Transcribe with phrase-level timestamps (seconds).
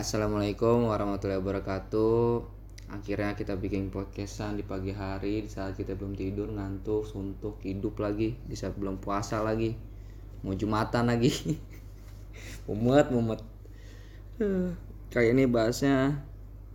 [0.00, 2.40] assalamualaikum warahmatullahi wabarakatuh.
[2.88, 8.00] Akhirnya kita bikin podcastan di pagi hari di saat kita belum tidur, ngantuk, suntuk, hidup
[8.00, 9.76] lagi di saat belum puasa lagi,
[10.40, 11.28] mau jumatan lagi,
[12.64, 13.44] mumet mumet.
[15.12, 16.24] Kayak ini bahasnya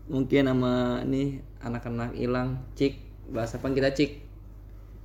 [0.06, 3.02] mungkin sama nih anak-anak hilang cik
[3.34, 4.22] bahasa apa kita cik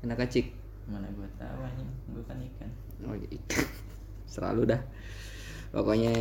[0.05, 0.52] enak cik
[0.93, 2.71] mana gue tahu anjing gue kan ikan
[3.09, 3.65] Oh ikan.
[4.37, 4.80] Selalu dah.
[5.73, 6.12] Pokoknya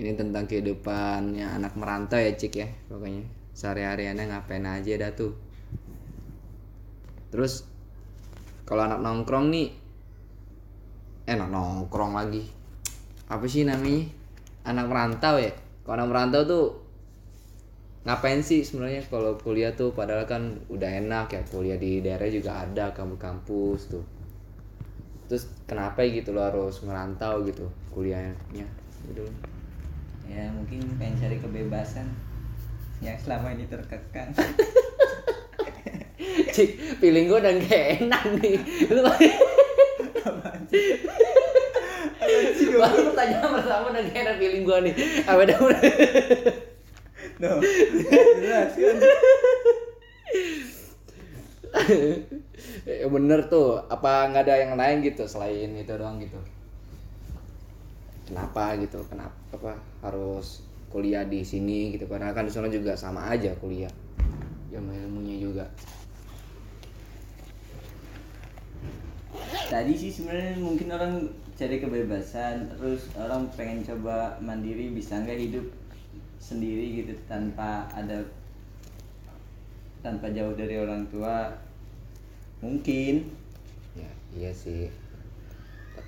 [0.00, 2.68] ini tentang kehidupannya anak merantau ya Cik ya.
[2.88, 5.36] Pokoknya sehari-hariannya ngapain aja dah tuh.
[7.28, 7.68] Terus
[8.64, 9.68] kalau anak nongkrong nih
[11.28, 12.48] eh anak nongkrong lagi.
[13.28, 14.08] Apa sih namanya?
[14.64, 15.52] Anak merantau ya.
[15.84, 16.66] Kalau anak merantau tuh
[18.00, 22.64] ngapain sih sebenarnya kalau kuliah tuh padahal kan udah enak ya kuliah di daerah juga
[22.64, 24.04] ada kampus-kampus tuh
[25.28, 28.64] terus kenapa gitu lo harus merantau gitu kuliahnya
[29.04, 29.28] gitu
[30.30, 32.06] ya mungkin pengen cari kebebasan
[33.02, 34.30] yang selama ini terkekang
[36.54, 36.70] cik
[37.02, 38.56] feeling gue udah gak enak nih.
[38.92, 39.02] Lu
[42.80, 44.94] baru pertanyaan pertama udah gak enak feeling gue nih.
[45.26, 45.56] Apa dah?
[45.58, 45.80] Udah
[47.40, 47.56] no
[48.40, 48.96] jelas kan?
[52.84, 56.36] Ya bener tuh apa nggak ada yang lain gitu selain itu doang gitu
[58.30, 59.74] kenapa gitu kenapa apa
[60.06, 62.06] harus kuliah di sini gitu.
[62.06, 63.90] Padahal kan di sana juga sama aja kuliah
[64.70, 65.66] ilmu ilmunya juga.
[69.70, 71.14] Tadi sih sebenarnya mungkin orang
[71.58, 75.66] cari kebebasan terus orang pengen coba mandiri bisa nggak hidup
[76.42, 78.22] sendiri gitu tanpa ada
[80.02, 81.50] tanpa jauh dari orang tua?
[82.62, 83.26] Mungkin.
[83.98, 84.90] Ya iya sih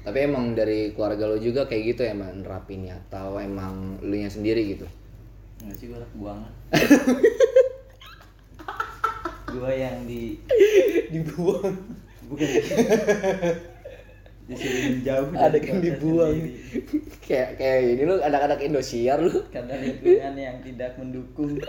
[0.00, 4.32] tapi emang dari keluarga lo juga kayak gitu ya emang nerapinnya atau emang lu nya
[4.32, 4.86] sendiri gitu?
[5.62, 6.53] Nggak sih gue anak buangan
[9.52, 10.41] gue yang di
[11.12, 11.76] dibuang.
[12.32, 12.48] Bukan.
[14.48, 16.36] Disuruh dari ada kota dibuang.
[17.22, 19.44] kayak kayak ini lu anak-anak Indosiar lu.
[19.52, 21.60] Karena lingkungan yang tidak mendukung.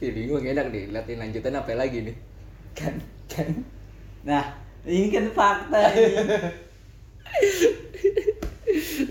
[0.00, 2.16] Ini gue enak nih liatin lanjutan apa lagi nih?
[2.76, 3.64] Kan kan.
[4.24, 4.44] Nah
[4.86, 6.14] ini kan fakta ini.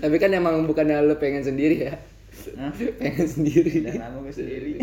[0.00, 1.94] Tapi kan emang bukannya lu pengen sendiri ya?
[2.56, 2.72] Hah?
[2.72, 3.84] pengen sendiri.
[3.84, 4.72] Dan gue sendiri.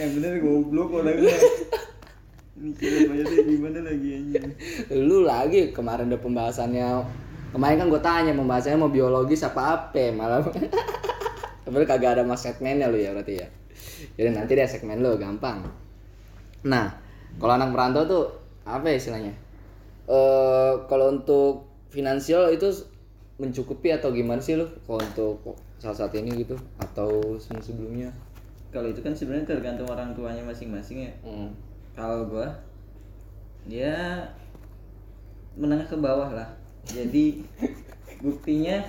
[0.00, 1.34] Yang bener goblok orangnya
[2.60, 4.52] mikir apa aja gimana lagi anjing?
[4.92, 7.08] Lu lagi kemarin ada pembahasannya.
[7.56, 10.12] Kemarin kan gue tanya pembahasannya mau biologis apa apa?
[10.12, 10.44] Malah
[11.70, 13.48] tapi kagak ada mas segmennya lu ya berarti ya
[14.16, 15.64] jadi nanti deh segmen lu gampang.
[16.66, 16.92] Nah
[17.38, 18.24] kalau anak merantau tuh
[18.66, 19.32] apa ya istilahnya?
[20.10, 22.68] Eh kalau untuk finansial itu
[23.40, 24.68] mencukupi atau gimana sih lu?
[24.84, 28.08] Kalau untuk saat saat ini gitu atau sebelum sebelumnya?
[28.70, 31.12] Kalau itu kan sebenarnya tergantung orang tuanya masing-masing ya.
[31.26, 31.50] Hmm.
[31.90, 32.48] kalau gua
[33.66, 34.24] ya
[35.58, 36.48] menengah ke bawah lah.
[36.86, 37.44] Jadi
[38.24, 38.80] buktinya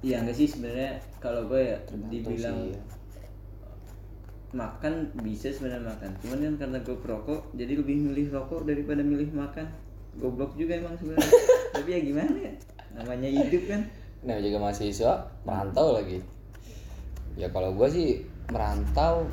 [0.00, 1.00] ya enggak sih sebenarnya?
[1.18, 1.76] Kalau gue ya
[2.08, 2.80] dibilang sih, ya.
[4.56, 9.28] Makan bisa sebenarnya makan cuman kan karena gue perokok jadi lebih milih rokok daripada milih
[9.36, 9.68] makan
[10.16, 11.28] goblok juga emang sebenarnya
[11.76, 12.52] tapi ya gimana ya
[12.96, 13.84] namanya hidup kan
[14.26, 15.12] Nah juga mahasiswa
[15.46, 16.18] merantau lagi.
[17.38, 18.08] Ya kalau gue sih
[18.50, 19.30] merantau,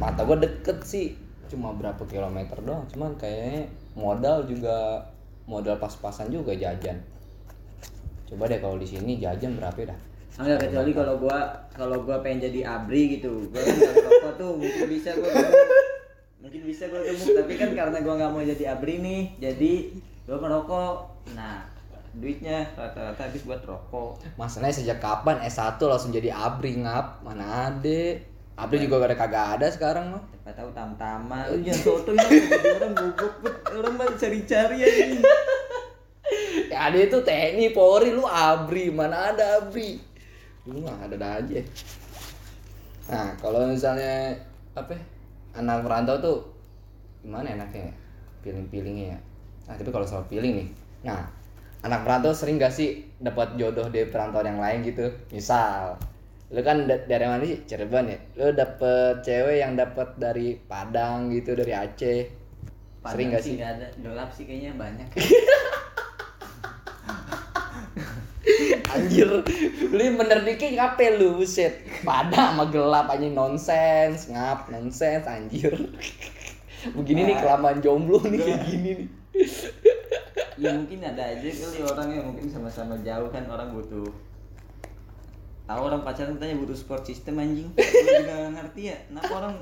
[0.00, 1.06] mata gue deket sih,
[1.52, 2.88] cuma berapa kilometer doang.
[2.88, 5.04] Cuman kayaknya modal juga
[5.44, 6.96] modal pas-pasan juga jajan.
[8.26, 10.00] Coba deh kalau di sini jajan berapa ya dah?
[10.36, 11.38] Enggak kecuali kalau gua
[11.72, 13.48] kalau gua pengen jadi abri gitu.
[13.48, 15.32] Gua rokok tuh mungkin bisa gua
[16.40, 19.72] mungkin bisa gua gemuk tapi kan karena gua nggak mau jadi abri nih jadi
[20.28, 20.94] gua merokok.
[21.32, 21.64] Nah
[22.16, 24.20] duitnya rata-rata habis buat rokok.
[24.40, 27.20] Masalahnya sejak kapan S1 langsung jadi abri ngap?
[27.20, 28.02] Mana ada?
[28.56, 30.22] Abri juga gak ada kagak ada sekarang mah.
[30.32, 32.46] siapa tahu tam-tama oh iya soto ini
[32.78, 32.94] orang
[33.42, 35.20] bet orang mah cari-cari ya ini
[36.70, 40.02] Ya ada itu TNI, Polri, lu abri, mana ada abri?
[40.66, 41.60] Lu mah ada ada aja.
[43.06, 44.34] Nah, kalau misalnya
[44.74, 45.02] apa ya,
[45.56, 46.38] anak merantau tuh
[47.22, 47.94] gimana enaknya ya?
[48.42, 49.18] Pilih-pilihnya ya.
[49.70, 50.68] Nah, tapi kalau soal pilih nih.
[51.06, 51.22] Nah,
[51.86, 55.06] anak merantau sering gak sih dapat jodoh dari perantauan yang lain gitu?
[55.30, 55.94] Misal,
[56.50, 57.62] lu kan da- dari mana sih?
[57.62, 58.18] Cirebon ya.
[58.34, 62.26] Lu dapet cewek yang dapat dari Padang gitu, dari Aceh.
[63.06, 63.54] Sering Padahal gak sih?
[63.54, 65.06] nggak ada gelap sih kayaknya banyak
[68.94, 69.28] Anjir,
[69.90, 71.82] lu bener dikit ngapain lu buset.
[72.06, 75.74] Pada sama gelap anjing nonsens, ngap nonsens anjir.
[76.94, 79.08] Begini nih kelamaan jomblo nih kayak gini nih.
[80.56, 84.08] ya mungkin ada aja kali orang yang mungkin sama-sama jauh kan orang butuh
[85.68, 87.68] tahu orang pacaran katanya butuh support system anjing.
[87.76, 89.54] Juga ngerti ya kenapa orang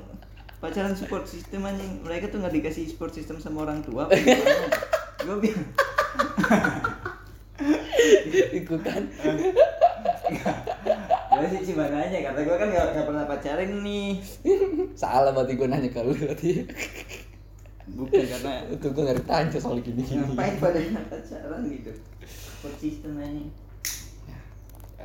[0.63, 1.99] pacaran support system anjing?
[2.05, 4.07] Mereka tuh nggak dikasih support system sama orang tua
[5.25, 5.67] gue bilang
[8.63, 9.03] ikutan.
[11.35, 14.21] Gue sih cuma nanya karena gue kan nggak pernah pacaran nih.
[14.95, 16.51] Salah berarti gue nanya ke lu berarti.
[17.85, 20.01] Bukan karena itu gue nggak ditanya soal gini.
[20.01, 20.79] Gini ngapain pada
[21.11, 21.91] pacaran gitu?
[22.25, 23.53] Support system anjing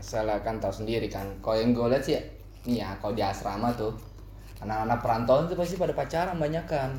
[0.01, 1.29] salah kan tahu sendiri kan.
[1.45, 2.17] Kalau yang gue lihat sih
[2.69, 3.97] nih ya kalau di asrama tuh
[4.61, 6.91] anak-anak perantauan tuh pasti pada pacaran banyak kan.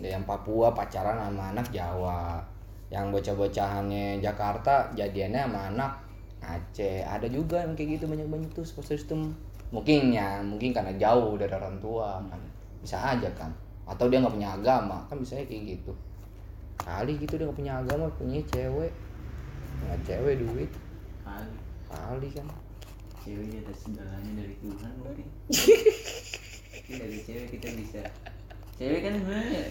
[0.00, 2.40] Ada yang Papua pacaran sama anak Jawa
[2.90, 5.92] yang bocah-bocahannya Jakarta jadiannya sama anak
[6.42, 7.06] Aceh.
[7.06, 9.30] Ada juga yang kayak gitu banyak-banyak tuh support system
[9.70, 12.40] mungkin ya mungkin karena jauh dari orang tua kan.
[12.82, 13.54] Bisa aja kan.
[13.86, 15.92] Atau dia nggak punya agama kan bisa kayak gitu.
[16.80, 18.92] Kali gitu dia nggak punya agama punya cewek.
[19.86, 20.70] Nggak cewek duit.
[21.22, 21.54] Kali.
[21.86, 22.46] Kali kan.
[23.20, 25.26] Cewek di atas segalanya dari Tuhan mungkin.
[25.46, 28.02] Mungkin dari cewek kita bisa.
[28.80, 29.62] Cewek kan sebenarnya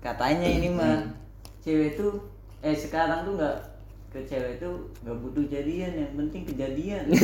[0.00, 1.06] katanya ini mah
[1.62, 2.18] cewek tuh
[2.60, 3.56] eh sekarang tuh nggak
[4.12, 7.08] ke cewek tuh nggak butuh jadian yang penting kejadian.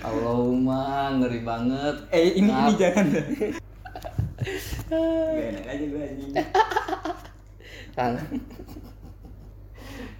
[0.00, 1.96] Allahumma ngeri banget.
[2.10, 2.80] Eh ini ini Maaf.
[2.80, 3.06] jangan.
[3.12, 3.24] Dah
[5.36, 6.32] gak enak aja gue anjing.
[7.96, 8.16] Kan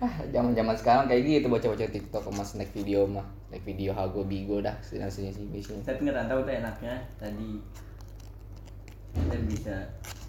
[0.01, 3.27] ah zaman zaman sekarang kayak gitu bocah-bocah TikTok sama snack video mah.
[3.49, 5.83] Snack video hago bigo dah sini sini sini sini.
[5.83, 7.61] Tapi ngerantau tuh enaknya tadi
[9.15, 9.77] kita bisa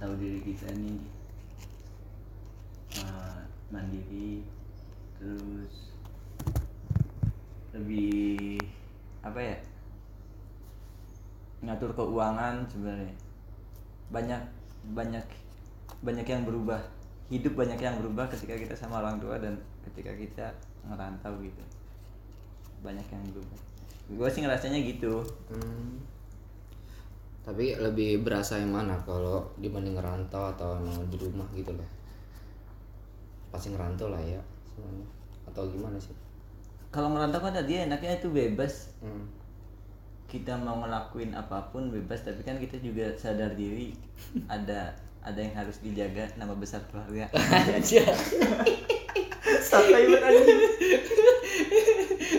[0.01, 0.99] tahu diri kita nih
[2.97, 4.45] eh, mandiri
[5.21, 5.93] terus
[7.71, 8.59] lebih
[9.21, 9.57] apa ya
[11.61, 13.13] ngatur keuangan sebenarnya.
[14.09, 14.41] Banyak
[14.97, 15.25] banyak
[16.01, 16.81] banyak yang berubah.
[17.31, 19.55] Hidup banyak yang berubah ketika kita sama orang tua dan
[19.87, 20.47] ketika kita
[20.89, 21.63] ngerantau gitu.
[22.81, 23.59] Banyak yang berubah.
[24.11, 25.23] Gue sih ngerasanya gitu.
[25.47, 26.01] Hmm.
[27.41, 31.89] Tapi lebih berasa yang mana kalau dibanding ngerantau atau emang di rumah gitu loh.
[33.49, 34.37] Pasti ngerantau lah ya
[34.69, 35.07] semuanya
[35.49, 36.13] atau gimana sih?
[36.93, 38.93] Kalau ngerantau kan dia enaknya itu bebas.
[39.01, 39.27] Hmm.
[40.31, 43.91] kita mau ngelakuin apa pun bebas tapi kan kita juga sadar diri.
[44.47, 47.27] Ada ada yang harus dijaga nama besar keluarga.
[49.71, 50.07] Sampai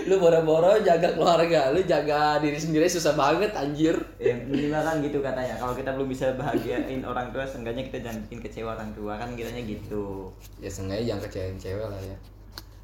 [0.08, 3.94] lu boro-boro jaga keluarga lu jaga diri sendiri susah banget anjir.
[4.19, 5.54] Ya minimal kan gitu katanya.
[5.58, 9.19] Kalau kita belum bisa bahagiain orang tua seenggaknya kita jangan bikin kecewa orang tua.
[9.19, 10.31] Kan kiranya gitu.
[10.58, 12.16] Ya seenggaknya jangan kecewain cewek lah ya.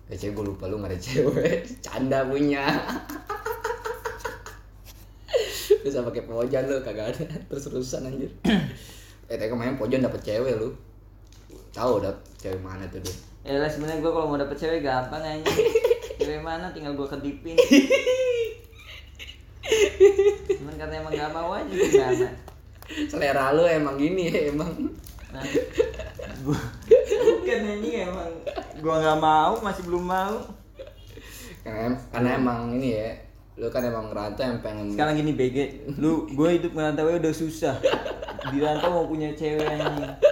[0.09, 1.59] Ya cewek gue lupa lu gak ada cewek.
[1.85, 2.65] Canda punya.
[5.85, 7.23] Lu sama kayak pojan lu kagak ada.
[7.47, 8.33] Terus-terusan anjir.
[9.31, 10.75] Eh tapi kemarin pojan dapet cewek lu.
[11.71, 13.15] Tahu dapet cewek mana tuh dia
[13.49, 15.41] ya lah sebenarnya gue kalau mau dapet cewek gampang aja
[16.29, 16.69] cewek mana?
[16.77, 17.57] Tinggal gue kedipin.
[20.61, 22.29] Cuman karena emang gak mau aja gimana?
[23.09, 24.93] Selera lu emang gini emang.
[25.29, 25.45] Nah,
[26.45, 26.61] gua,
[27.37, 28.33] bukan ini emang.
[28.81, 30.41] Gua nggak mau masih belum mau.
[31.61, 33.11] Karena, karena emang ini ya
[33.59, 37.77] lu kan emang ngerantau yang pengen sekarang gini BG lu gue hidup merantau udah susah.
[38.55, 40.28] Di rantau mau punya cewek anjing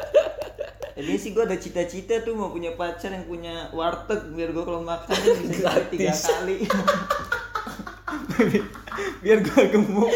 [0.97, 4.81] Jadi sih gue ada cita-cita tuh mau punya pacar yang punya warteg biar gue kalau
[4.81, 6.65] makan tuh bisa tiga kali.
[9.23, 10.09] biar gue gemuk.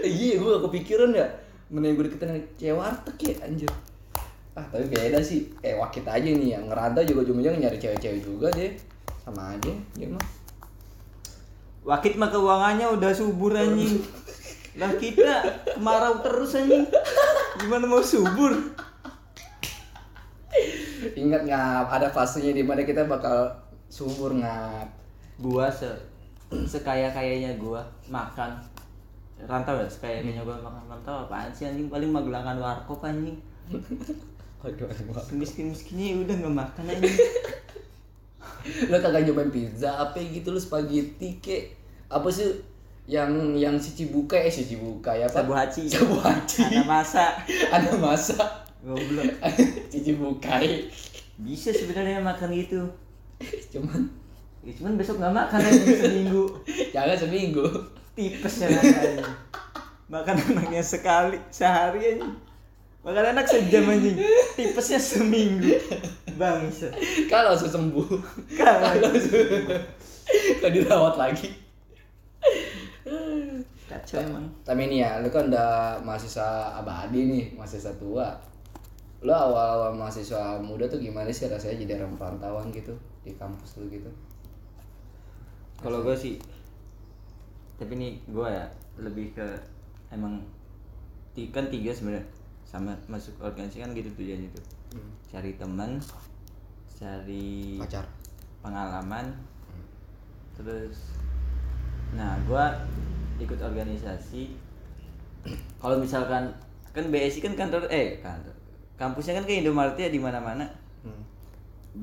[0.00, 1.28] Eh, iya gue gak kepikiran ya
[1.70, 3.70] mending gue deketin cewek warteg ya anjir
[4.58, 8.50] ah tapi beda sih eh wakit aja nih yang ngerantau juga ujung-ujungnya nyari cewek-cewek juga
[8.50, 8.74] deh
[9.22, 10.26] sama aja dia mah
[11.80, 14.04] Wakit mah keuangannya udah subur anjing.
[14.76, 16.84] Lah kita kemarau terus anjing.
[17.56, 18.52] Gimana mau subur?
[21.20, 23.52] Ingat nggak ada fasenya di mana kita bakal
[23.90, 24.88] subur ngap
[25.40, 25.88] gua se
[26.66, 28.56] sekaya kayanya gua makan.
[29.40, 30.84] Rantau ya sekaya kayanya gua makan?
[30.88, 31.88] Rantau apaan sih anjing?
[31.92, 33.36] Paling magelangan warkop anjing.
[35.36, 37.18] Miskin miskinnya udah nggak makan anjing.
[38.92, 41.76] Lo kagak nyobain pizza apa gitu lo spaghetti kek?
[42.12, 42.60] Apa sih
[43.08, 45.42] yang yang si Cibuka eh si Cibuka ya apa?
[45.42, 46.62] Sabu haci Sabu haci.
[46.68, 47.24] ada masa.
[47.74, 48.38] Ada masa.
[48.84, 49.28] Goblok.
[49.90, 50.86] Si Cibukai
[51.40, 52.88] bisa sebenarnya makan gitu.
[53.72, 54.08] Cuman?
[54.60, 56.44] Ya, cuman besok nggak makan anjing seminggu.
[56.94, 57.64] Jangan seminggu.
[58.12, 59.24] Tipes ya anjing
[60.10, 62.34] makan anaknya sekali sehari anjing
[63.06, 64.18] makan anak sejam anjing
[64.58, 65.78] tipesnya seminggu.
[66.34, 66.90] Bangsa
[67.30, 68.10] kalau langsung sembuh.
[68.58, 68.90] Kalau
[70.60, 71.48] kalau dirawat lagi.
[73.90, 74.46] Kacau emang.
[74.62, 78.38] Tapi ini ya, lu kan udah mahasiswa abadi nih, mahasiswa tua.
[79.20, 83.92] Lu awal-awal mahasiswa muda tuh gimana sih rasanya jadi orang perantauan gitu di kampus lu
[83.92, 84.08] gitu?
[85.80, 86.36] kalau gue sih
[87.80, 88.68] tapi nih gue ya
[89.00, 89.46] lebih ke
[90.12, 90.44] emang
[91.56, 92.20] kan tiga sebenarnya
[92.68, 94.64] sama masuk organisasi kan gitu tujuannya tuh
[95.32, 95.96] cari teman
[97.00, 98.04] cari Pacar.
[98.60, 99.32] pengalaman
[100.52, 101.16] terus
[102.12, 102.76] nah gua
[103.40, 104.52] ikut organisasi
[105.80, 106.52] kalau misalkan
[106.92, 108.52] kan BSI kan kantor eh kantor
[109.00, 110.68] kampusnya kan kayak Indomaret ya di mana-mana.
[111.00, 111.24] Hmm.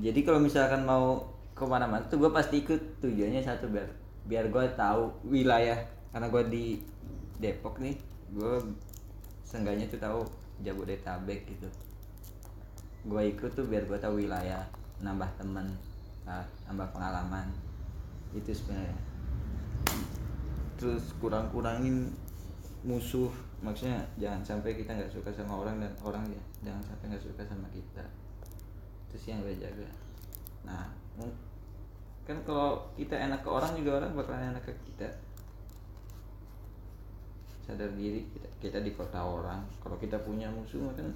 [0.02, 1.22] jadi kalau misalkan mau
[1.54, 2.98] ke mana-mana tuh gue pasti ikut.
[3.06, 3.86] Tujuannya satu biar
[4.26, 5.78] biar gue tahu wilayah.
[6.10, 6.66] Karena gue di
[7.38, 7.94] Depok nih
[8.34, 8.54] gue
[9.46, 10.20] seenggaknya tuh tahu
[10.66, 11.70] Jabodetabek gitu.
[13.06, 14.66] Gue ikut tuh biar gue tahu wilayah
[14.98, 15.70] nambah teman
[16.26, 17.46] nah, nambah pengalaman.
[18.34, 18.98] Itu sebenarnya.
[20.82, 22.10] Terus kurang-kurangin
[22.82, 27.26] musuh maksudnya jangan sampai kita nggak suka sama orang dan orang ya jangan sampai nggak
[27.26, 28.06] suka sama kita.
[29.10, 29.90] Itu sih yang gue jaga.
[30.66, 30.86] Nah
[32.28, 35.10] kan kalau kita enak ke orang juga orang bakalan enak ke kita.
[37.66, 39.66] Sadar diri kita, kita di kota orang.
[39.82, 41.10] Kalau kita punya musuh kan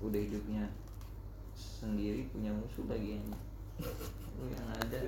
[0.00, 0.64] udah hidupnya
[1.52, 3.36] sendiri punya musuh ini
[4.40, 5.00] lu yang ada.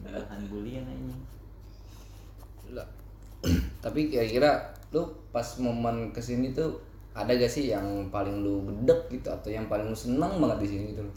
[0.00, 1.14] Bahan bulian ini.
[2.74, 2.88] Lah.
[3.82, 6.78] Tapi kira-kira lu pas momen ke sini tuh
[7.14, 10.68] ada gak sih yang paling lu gedek gitu atau yang paling lu seneng banget di
[10.70, 11.16] sini gitu loh?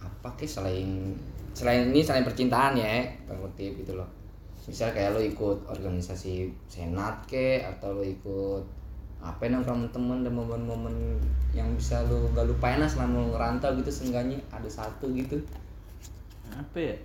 [0.00, 1.12] Apa kek selain
[1.52, 4.08] selain ini selain percintaan ya, tanda kutip gitu loh.
[4.64, 8.64] Misal kayak lu ikut organisasi senat ke atau lu ikut
[9.24, 11.16] apa nongkrong temen dan momen-momen
[11.56, 15.40] yang bisa lu gak lupain lah selama lu ngerantau gitu seenggaknya ada satu gitu
[16.52, 16.96] apa ya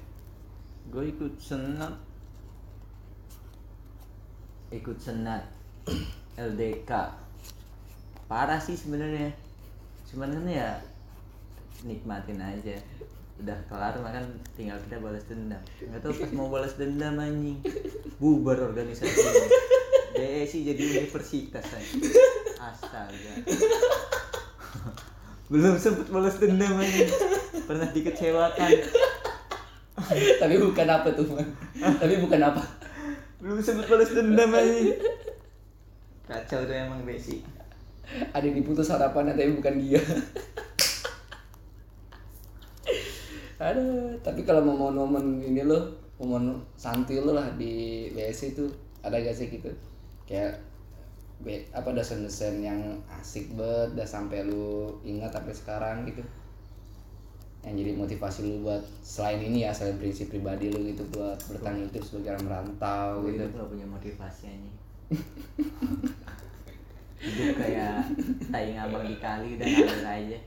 [0.91, 1.95] gue ikut senat
[4.69, 5.41] ikut senat
[6.37, 6.91] LDK
[8.29, 9.33] parah sih sebenarnya.
[10.09, 10.77] Kan ya
[11.81, 12.77] nikmatin aja.
[13.41, 15.61] Udah kelar makan tinggal kita balas dendam.
[15.81, 17.57] Nggak tahu pas mau balas dendam anjing.
[18.21, 19.17] Bubar organisasi.
[20.13, 22.13] DSI jadi universitas anjing.
[22.61, 23.33] Astaga.
[25.51, 27.09] Belum sempet balas dendam anjing.
[27.65, 28.69] Pernah dikecewakan.
[30.37, 31.25] Tapi bukan apa tuh
[31.79, 32.78] tapi bukan apa
[33.39, 34.99] belum sempet balas dendam anjing.
[36.27, 37.41] Kacau tuh emang besi
[38.33, 40.01] ada yang diputus harapannya tapi bukan dia.
[43.59, 43.83] Ada
[44.23, 48.65] tapi kalau momen-momen ini lo momen santai lo lah di BSC itu
[49.03, 49.67] ada gak sih gitu?
[50.23, 50.63] Kayak
[51.43, 52.79] be, apa dosen-dosen yang
[53.19, 56.23] asik banget udah sampai lu ingat sampai sekarang gitu
[57.59, 61.83] yang jadi motivasi lu buat selain ini ya selain prinsip pribadi lu gitu buat bertahan
[61.83, 64.77] hidup sebagai orang merantau gue gitu gak punya motivasi anjing
[67.19, 67.99] hidup kayak
[68.47, 70.39] tai ngambang di kali udah ngalir aja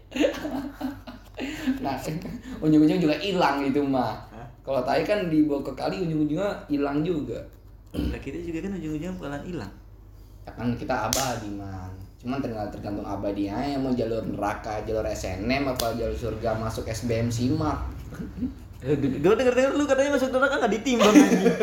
[1.81, 1.97] Nah,
[2.65, 4.21] ujung-ujung juga hilang itu mah.
[4.63, 7.41] Kalau tai kan dibawa ke kali ujung-ujungnya hilang juga.
[7.93, 9.73] lah kita juga kan ujung-ujungnya bakalan hilang
[10.49, 11.93] Ya kan kita abadi man.
[12.23, 17.35] Cuman tergantung, tergantung abadinya yang mau jalur neraka, jalur SNM apa jalur surga masuk SBM
[17.35, 17.83] simak.
[18.83, 21.47] gue denger denger lu katanya masuk neraka gak ditimbang anjing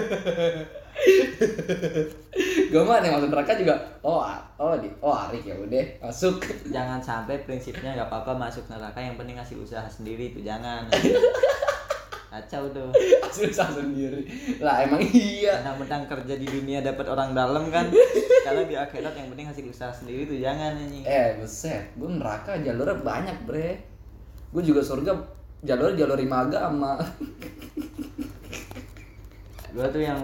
[2.72, 3.76] Gue mah yang masuk neraka juga.
[4.00, 4.24] Oh,
[4.60, 6.40] oh di, oh Arik ya udah masuk.
[6.76, 10.88] jangan sampai prinsipnya nggak apa-apa masuk neraka yang penting ngasih usaha sendiri tuh jangan
[12.40, 12.88] kacau tuh
[13.36, 14.24] Susah sendiri.
[14.64, 15.60] Lah emang iya.
[15.60, 17.92] mentang-mentang kerja di dunia dapat orang dalam kan
[18.48, 21.92] kalau di akhirat yang penting hasil usaha sendiri tuh jangan anjing Eh, buset.
[22.00, 23.78] Gue neraka jalurnya banyak, Bre.
[24.50, 25.14] Gue juga surga
[25.62, 26.96] jalur jalur lima agama.
[29.70, 30.18] gua tuh yang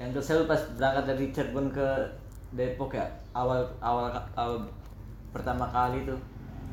[0.00, 1.88] yang kesel pas berangkat dari Cirebon ke
[2.56, 3.04] Depok ya
[3.36, 4.64] awal awal awal
[5.28, 6.16] pertama kali tuh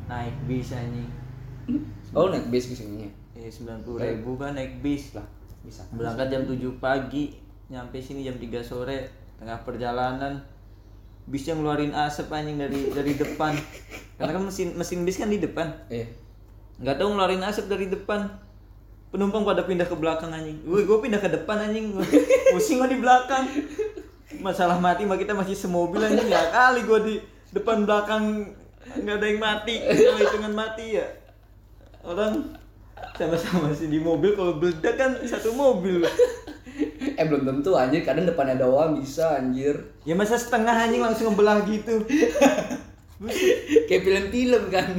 [0.07, 1.11] naik bis anjing
[2.15, 3.11] Oh, naik bis ke sininya.
[3.37, 5.25] Eh sembilan puluh ribu kan naik bis Lah,
[5.61, 5.85] bisa.
[5.93, 10.41] berangkat jam 7 pagi nyampe sini jam 3 sore tengah perjalanan.
[11.27, 13.51] Bisnya ngeluarin asap anjing dari dari depan.
[14.17, 15.67] Karena kan mesin mesin bis kan di depan.
[15.91, 16.07] Eh,
[16.79, 18.31] nggak tahu ngeluarin asap dari depan.
[19.11, 20.57] Penumpang pada pindah ke belakang anjing.
[20.63, 21.91] Gue gue pindah ke depan anjing.
[21.95, 22.03] Gua
[22.55, 23.43] pusing gue di belakang.
[24.39, 26.31] Masalah mati mah kita masih semobil anjing.
[26.31, 27.15] Ya kali gue di
[27.51, 28.55] depan belakang
[28.87, 29.75] nggak ada yang mati.
[29.83, 31.07] Kalau hitungan mati ya.
[32.07, 32.55] Orang
[33.17, 36.05] sama-sama sih di mobil kalau meledak kan satu mobil.
[37.17, 39.73] Eh belum tentu anjir, kadang depannya doang bisa anjir.
[40.05, 42.05] ya masa setengah anjing langsung ngebelah gitu.
[43.89, 44.89] Kayak film-film kan.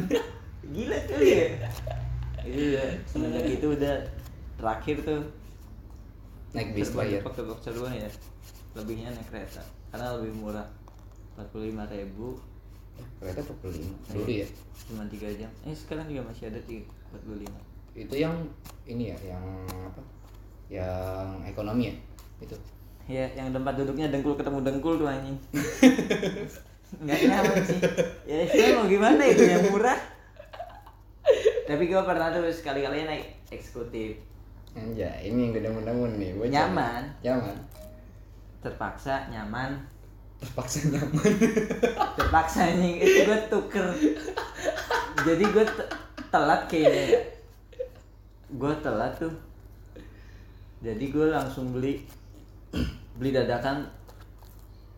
[0.69, 1.49] gila kali ya.
[2.49, 3.95] Udah semenjak itu udah
[4.59, 5.23] terakhir tuh.
[6.59, 6.91] Naik bis.
[6.91, 8.11] Depok Depok Cirebon ya.
[8.75, 9.63] Lebihnya naik kereta.
[9.95, 10.67] Karena lebih murah.
[11.39, 12.35] 45.000 ribu.
[13.23, 14.49] Kereta 45 dulu ya.
[14.91, 15.51] Cuma tiga jam.
[15.63, 18.35] Eh sekarang juga masih ada tiga 45 itu yang
[18.87, 19.45] ini ya yang
[19.89, 20.03] apa?
[20.71, 21.95] Yang ekonomi ya
[22.45, 22.57] itu.
[23.09, 25.39] Ya yang tempat duduknya dengkul ketemu dengkul tuh anjing.
[27.05, 27.81] Nggak nyaman sih.
[28.25, 29.99] Ya itu mau gimana itu yang murah?
[31.69, 34.17] Tapi gue pernah tuh sekali kalinya naik eksekutif.
[34.73, 37.03] Anjay, ini yang gede mudah nih gua Nyaman.
[37.25, 37.57] nyaman.
[38.65, 39.77] Terpaksa nyaman.
[40.41, 41.33] Terpaksa nyaman.
[42.21, 42.97] Terpaksa anjing.
[43.05, 43.87] Itu gue tuker.
[45.29, 45.91] Jadi gue te-
[46.29, 47.05] telat kayaknya.
[47.05, 47.21] ya
[48.49, 49.35] gue telat tuh.
[50.79, 52.01] Jadi gue langsung beli
[53.19, 53.83] beli dadakan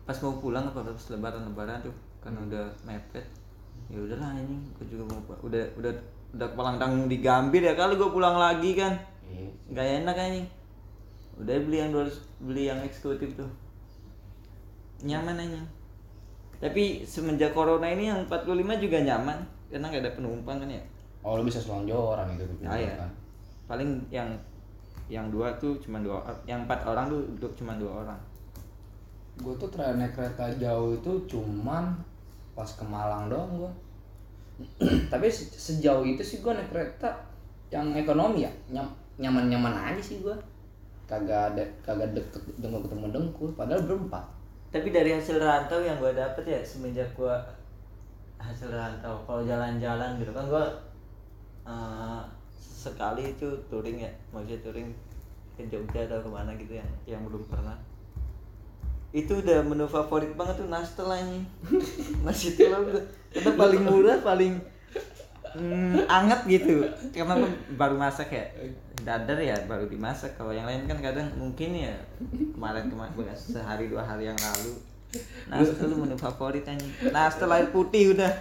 [0.05, 3.25] pas mau pulang apa pas lebaran lebaran tuh karena udah mepet.
[3.91, 5.91] Ya udahlah anjing gue juga mau udah udah
[6.31, 8.95] udah pulang tanggung di Gambir ya kali gue pulang lagi kan.
[9.31, 9.47] Iya.
[9.71, 10.47] nggak enak anjing
[11.39, 13.47] udah beli yang 200 beli yang eksekutif tuh.
[15.01, 15.67] Nyaman anjing
[16.61, 19.33] tapi semenjak corona ini yang 45 juga nyaman
[19.73, 20.83] karena nggak ada penumpang kan ya.
[21.25, 22.93] Oh lu bisa selonjoran itu Ah, iya.
[23.01, 23.09] kan
[23.71, 24.27] paling yang
[25.07, 28.19] yang dua tuh cuma dua or- yang empat orang tuh duduk cuma dua orang.
[29.39, 31.95] Gue tuh terakhir naik kereta jauh itu cuman
[32.51, 33.71] pas ke Malang doang gue
[35.11, 37.07] tapi se- sejauh itu sih gue naik kereta
[37.71, 40.35] yang ekonomi ya nyam- nyaman-nyaman aja sih gue
[41.07, 44.23] kagak ada kagak deket dengkul ketemu dengkul padahal berempat.
[44.71, 47.35] Tapi dari hasil rantau yang gue dapet ya semenjak gue
[48.39, 50.65] hasil rantau kalau jalan-jalan gitu kan gue
[51.67, 52.21] eh,
[52.61, 54.89] sekali itu touring ya maksudnya touring
[55.57, 57.77] ke Jogja atau ke mana gitu yang yang belum pernah.
[59.11, 61.11] Itu udah menu favorit banget tuh nastel
[62.25, 63.03] nasi telur udah.
[63.33, 64.53] Karena paling murah paling
[65.57, 66.87] mm, anget gitu.
[67.11, 67.35] Karena
[67.75, 68.45] baru masak ya.
[69.01, 70.37] Dadar ya baru dimasak.
[70.37, 71.93] Kalau yang lain kan kadang mungkin ya
[72.55, 74.79] kemarin kemarin sehari dua hari yang lalu.
[75.51, 77.11] Nastel menu favorit anjing.
[77.11, 78.31] Nastel air putih udah.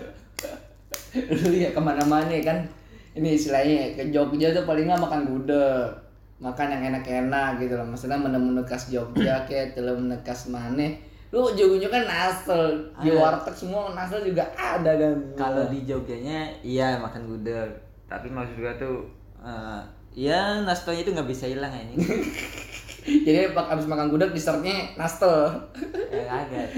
[1.11, 2.80] Dulu ya ke mana-mana kan
[3.21, 5.93] ini istilahnya ke Jogja tuh paling nggak makan gudeg
[6.41, 7.87] makan yang enak-enak gitu loh.
[7.87, 10.89] Maksudnya menu-menu khas Jogja kayak telur menu khas mana.
[11.31, 12.91] Lu ujung-ujungnya kan nasel.
[12.99, 13.21] Di Ada.
[13.21, 17.71] warteg semua nasel juga ada kan kalau di Jogjanya iya makan gudeg.
[18.11, 19.07] Tapi maksud gua tuh
[19.39, 19.81] eh,
[20.17, 22.03] ya nastelnya itu nggak bisa hilang ini.
[23.27, 25.31] Jadi pak abis makan gudeg dessertnya nastel.
[26.11, 26.75] Ya agak.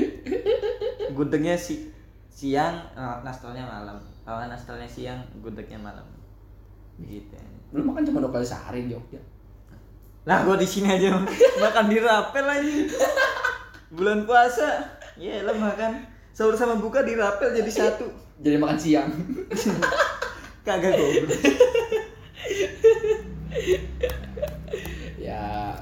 [1.17, 1.89] Gudegnya si
[2.29, 3.97] siang eh, nastelnya malam.
[4.27, 6.05] Kalau nastelnya siang gudegnya malam
[7.01, 7.37] gitu.
[7.73, 9.21] Lu makan cuma dua kali sehari di Jogja.
[10.29, 11.19] Lah gua di sini aja
[11.59, 12.73] makan di rapel aja.
[13.93, 14.85] Bulan puasa
[15.17, 16.05] ya lah makan.
[16.33, 18.09] Sahur sama buka di rapel jadi satu.
[18.41, 19.09] Jadi makan siang.
[20.67, 21.33] Kagak goblok.
[25.19, 25.75] Ya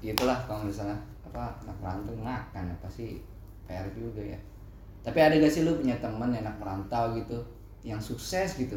[0.00, 0.96] itulah kalau misalnya
[1.28, 3.20] apa anak merantau makan apa sih?
[3.68, 4.38] PR juga ya.
[5.04, 7.38] Tapi ada gak sih lu punya temen yang anak merantau gitu
[7.86, 8.76] yang sukses gitu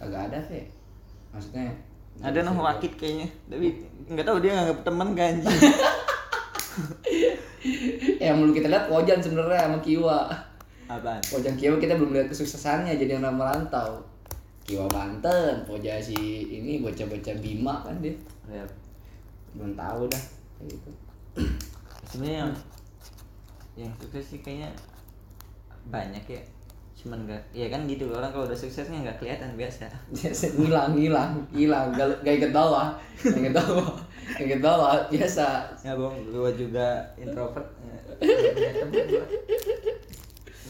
[0.00, 0.64] kagak ada sih.
[1.30, 1.68] Maksudnya
[2.24, 3.28] ada nama wakit kayaknya.
[3.52, 3.68] Tapi
[4.08, 5.46] nggak tahu dia nganggap temen ganji
[8.24, 10.20] yang belum kita lihat Kojan sebenarnya sama Kiwa.
[10.88, 11.20] Apaan?
[11.28, 14.00] Kojan Kiwa kita belum lihat kesuksesannya jadi anak merantau
[14.64, 16.16] Kiwa Banten Poja si
[16.48, 18.16] ini bocah-bocah Bima kan dia.
[18.48, 18.64] Ya
[19.54, 20.24] belum tahu dah
[20.58, 20.90] kayak gitu.
[22.06, 22.52] Sebenarnya yang
[23.78, 24.70] yang sukses sih kayaknya
[25.88, 26.42] banyak ya
[27.00, 29.88] cuman nggak ya kan gitu orang kalau udah suksesnya nggak kelihatan biasa.
[30.12, 31.32] Biasa ngilang ngilang.
[31.48, 32.92] Hilang gak, gak ikut bawah.
[33.24, 33.88] Gak ikut bawah.
[34.36, 35.46] Gak ikut bawah biasa.
[35.80, 36.86] Ya bang gua juga
[37.16, 37.68] introvert.
[37.80, 37.96] Ya,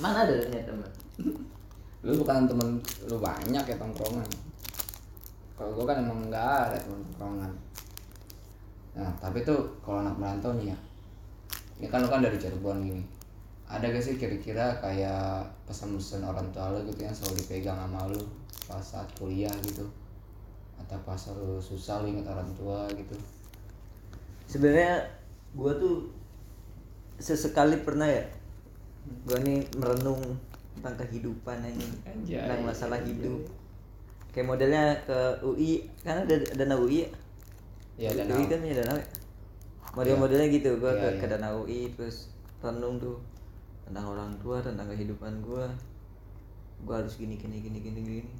[0.01, 0.90] mana ada punya teman
[2.01, 2.69] lu bukan temen
[3.11, 4.29] lu banyak ya tongkrongan.
[5.59, 7.53] Kalau gua kan emang nggak ada temen tongkrongan.
[8.97, 10.79] Nah tapi tuh kalau anak merantau nih ya.
[11.83, 13.19] Ini kan lu kan dari Cirebon gini
[13.70, 18.18] ada gak sih kira-kira kayak pesan-pesan orang tua lu gitu yang selalu dipegang sama lu
[18.66, 19.87] pas saat kuliah gitu?
[20.83, 23.14] Atau pas lu susah lu inget orang tua gitu?
[24.50, 25.06] Sebenarnya
[25.54, 26.11] gua tuh
[27.22, 28.26] sesekali pernah ya
[29.22, 30.18] gua nih merenung
[30.74, 32.42] tentang kehidupan ini Anjay.
[32.42, 33.46] tentang masalah hidup.
[34.35, 37.11] Kayak modelnya ke UI kan ada dana UI ya?
[37.98, 39.06] Ya dan UI kan punya dana ya?
[39.94, 41.18] model-modelnya gitu gua Iya, ke, iya.
[41.22, 42.30] ke dana UI terus
[42.62, 43.18] renung tuh
[43.90, 45.66] tentang orang tua tentang kehidupan gua.
[46.87, 48.33] Gua harus gini gini gini gini gini.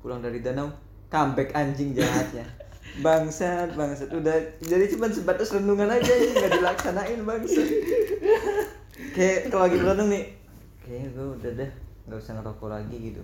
[0.00, 0.72] Pulang dari danau
[1.12, 2.48] comeback anjing jahatnya.
[3.04, 4.08] Bangsat bangsat.
[4.16, 4.32] Udah
[4.64, 7.68] jadi cuma sebatas renungan aja ini nggak dilaksanain bangsat.
[9.12, 10.24] Kayak kalau lagi berenung nih
[10.84, 11.70] kayaknya gue udah deh
[12.04, 13.22] nggak usah ngerokok lagi gitu.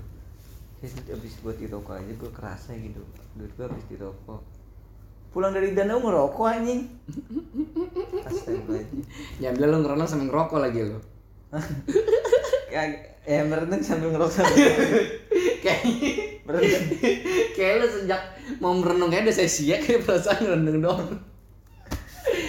[0.81, 3.01] Kayak habis buat di rokok aja gue kerasa gitu.
[3.37, 4.41] Duit gue habis di rokok.
[5.31, 6.89] Pulang dari danau ngerokok anjing.
[8.29, 9.05] Astagfirullahaladzim.
[9.39, 10.99] Ya bilang lu ngerenang sambil ngerokok lagi lu.
[12.71, 12.89] Kayak
[13.23, 14.47] ya merenung sambil ngerokok
[15.65, 15.83] Kayak
[16.43, 16.85] merenung
[17.53, 18.23] kayak lu sejak
[18.59, 21.11] mau merenung kayak udah sesi ya kayak perasaan ngerenung doang.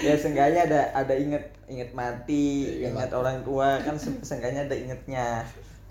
[0.01, 5.25] ya seenggaknya ada ada inget inget mati ingat orang tua kan se- seenggaknya ada ingetnya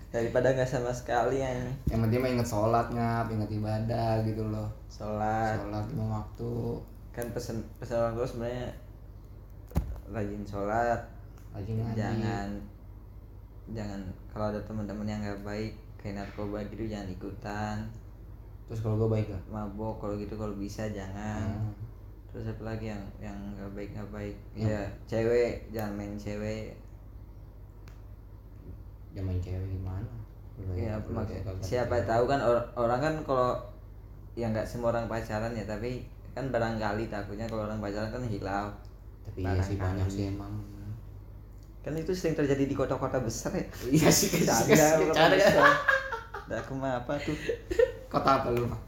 [0.09, 1.47] daripada nggak sama sekali ya
[1.87, 4.67] Yang penting mah inget sholat ngap, inget ibadah gitu loh.
[4.87, 6.51] sholat Sholat lima waktu.
[7.11, 8.67] kan pesen pesan orang tua sebenarnya
[10.09, 10.99] rajin sholat
[11.51, 11.95] Lagi ngaji.
[11.95, 12.47] jangan
[13.71, 17.77] jangan kalau ada teman-teman yang nggak baik kayak narkoba gitu jangan ikutan
[18.65, 19.43] Terus kalau gue baik gak?
[19.51, 21.73] mabok kalau gitu kalau bisa jangan Hmm.
[22.31, 26.71] terus apa lagi yang yang nggak baik nggak baik ya cewek jangan main cewek
[29.11, 30.07] Ya main cewek gimana?
[30.71, 30.95] Ya
[31.59, 33.51] siapa tahu kan or- orang kan kalau
[34.33, 38.71] ya nggak semua orang pacaran ya tapi kan barangkali takutnya kalau orang pacaran kan hilau
[39.27, 40.53] Tapi iya sih banyak sih emang.
[41.81, 45.65] Kan itu sering terjadi di kota-kota besar ya Iya sih Ada kota besar.
[46.61, 47.33] Aku mah apa tuh
[48.05, 48.81] Kota apa lu mah?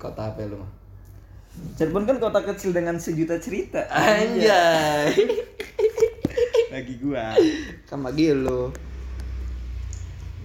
[0.00, 0.70] Kota apa lu mah?
[1.76, 5.10] Cirebon kan kota kecil dengan sejuta cerita Anjay.
[6.72, 7.34] bagi gua
[7.88, 8.70] kan bagi lu.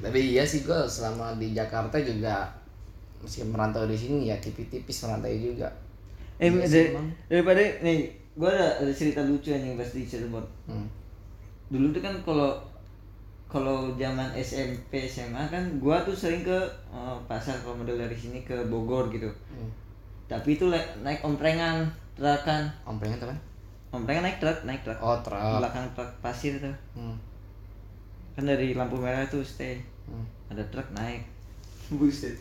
[0.03, 2.49] Tapi iya sih gue selama di Jakarta juga
[3.23, 5.69] masih merantau di sini ya tipis-tipis merantau juga.
[6.41, 10.87] eh Iya daripada nih gua ada, ada cerita lucu nih pas di Cirebon Hmm.
[11.73, 12.53] Dulu tuh kan kalau
[13.49, 16.53] kalau zaman SMP SMA kan gua tuh sering ke
[16.87, 19.69] eh, pasar kalau model dari sini ke Bogor gitu Hmm.
[20.25, 20.69] tapi itu
[21.01, 23.37] naik omprengan truk kan Omprengan kan?
[23.89, 25.37] omprengan naik truk naik truk Oh, truk.
[25.37, 27.17] belakang truk pasir tuh Hmm.
[28.33, 30.25] kan dari lampu merah tuh stay Hmm.
[30.49, 31.25] ada truk naik
[31.97, 32.37] buset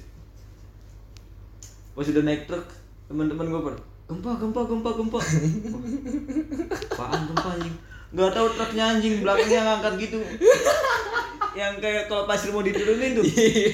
[1.93, 2.65] pas udah naik truk
[3.07, 5.19] teman-teman gue pada gempa gempa gempa gempa
[6.93, 7.77] apaan gempa anjing
[8.13, 10.19] nggak tahu truknya anjing belakangnya ngangkat gitu
[11.53, 13.25] yang kayak kalau pasir mau diturunin tuh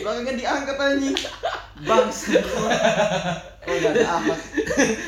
[0.02, 1.16] belakangnya diangkat anjing
[1.82, 2.38] bangsa
[3.68, 4.34] oh gak ada apa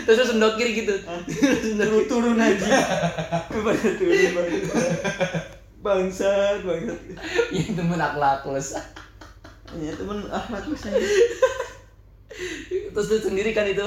[0.06, 0.94] Terus sendok kiri gitu.
[1.78, 2.70] turun turun anjing
[3.50, 4.62] kepada turun banget
[5.80, 7.00] bangsat bangsat
[7.50, 8.78] Ya temen akhlakless.
[9.78, 11.22] ya temen akhlak anjing
[12.90, 13.86] Terus lu sendiri kan itu?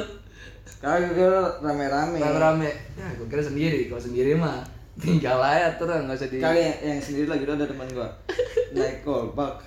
[0.83, 2.19] Kagak rame-rame.
[2.19, 2.69] Rame-rame.
[2.99, 3.87] Ya, gue kira sendiri.
[3.87, 4.67] Kalau sendiri mah
[4.99, 6.37] tinggal aja terus nggak usah di.
[6.37, 8.09] Kali yang, yang sendiri lagi ada teman gua
[8.75, 9.61] naik kolbak.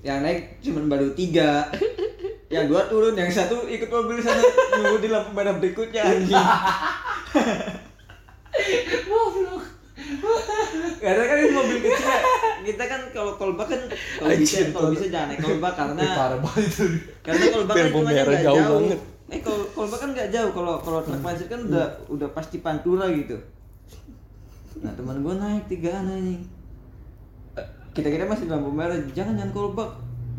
[0.00, 1.68] Yang naik cuman baru tiga.
[2.50, 4.42] Yang dua turun, yang satu ikut mobil sana
[4.74, 6.34] nunggu di lampu merah berikutnya anjing.
[9.06, 9.62] Goblok.
[11.00, 12.20] Karena kan ini mobil kecil ya.
[12.60, 13.80] Kita kan kalau kolbak kan
[14.18, 16.04] kalau bisa kalau bisa jangan naik kolbak karena
[17.22, 18.80] karena kolbak kan merah nggak jauh jauh.
[18.82, 19.00] banget.
[19.30, 23.06] Eh kalau kolbak kan nggak jauh kalau kalau truk pasir kan udah udah pasti pantura
[23.14, 23.38] gitu.
[24.78, 26.46] Nah teman gua naik tiga anjing.
[27.90, 29.90] Kita kira masih di lampu merah, jangan jangan kolbak.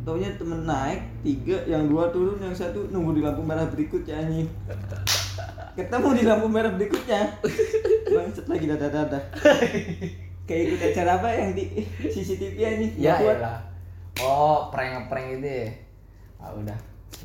[0.01, 4.49] Taunya temen naik tiga, yang dua turun, yang satu nunggu di lampu merah berikutnya anjing.
[5.75, 7.37] Ketemu di lampu merah berikutnya.
[8.07, 9.23] Bangset lagi dadah dadah.
[10.49, 12.91] Kayak ikut acara apa yang di CCTV anjing?
[12.97, 13.61] Ya lah.
[14.19, 15.69] Oh, prank-prank itu ya.
[16.41, 16.79] Ah udah.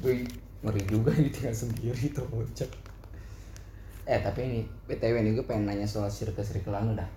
[0.04, 0.28] Gue
[0.60, 2.68] ngeri juga tinggal sendiri tuh bocah.
[4.06, 7.08] Eh tapi ini BTW nih gue pengen nanya soal circle-circlean udah.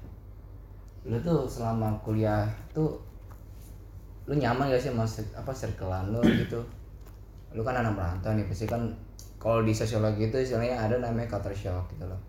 [1.05, 2.97] Lu tuh selama kuliah tuh
[4.25, 6.59] lu nyaman gak sih cir- apa circlean lu gitu?
[7.53, 8.81] Lu kan anak merantau nih pasti kan
[9.37, 12.19] kalau di sosiologi itu istilahnya ada namanya culture shock gitu loh.